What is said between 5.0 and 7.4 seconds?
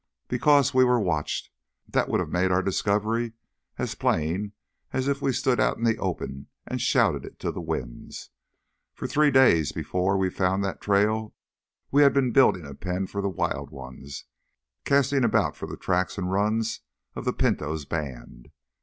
if we stood out in the open and shouted it